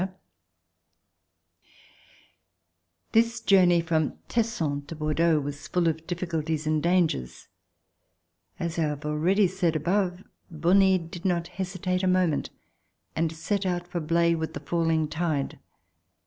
[0.01, 0.07] C
[3.19, 6.65] 170] DECISION TO LEAVE FRANCE This journey from Tesson to Bordeaux was full of difficulties
[6.65, 7.47] and dangers.
[8.59, 12.49] As I have already said above, l^onie did not hesitate a moment
[13.15, 15.59] and set out for Blaye with the falling tide.